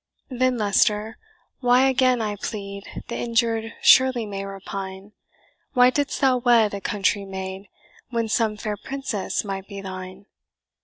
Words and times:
"Then, 0.31 0.57
Leicester, 0.57 1.19
why, 1.59 1.87
again 1.87 2.21
I 2.23 2.35
plead 2.35 3.03
(The 3.07 3.17
injured 3.17 3.73
surely 3.83 4.25
may 4.25 4.43
repine) 4.43 5.11
Why 5.73 5.91
didst 5.91 6.21
thou 6.21 6.37
wed 6.37 6.73
a 6.73 6.81
country 6.81 7.23
maid, 7.23 7.67
When 8.09 8.27
some 8.27 8.57
fair 8.57 8.77
princess 8.77 9.43
might 9.43 9.67
be 9.67 9.79
thine? 9.79 10.25